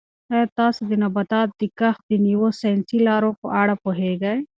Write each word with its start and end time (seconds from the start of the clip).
آیا 0.33 0.45
تاسو 0.59 0.81
د 0.89 0.91
نباتاتو 1.03 1.53
د 1.61 1.63
کښت 1.79 2.01
د 2.07 2.11
نویو 2.25 2.49
ساینسي 2.59 2.97
لارو 3.07 3.31
په 3.41 3.47
اړه 3.61 3.73
پوهېږئ؟ 3.83 4.37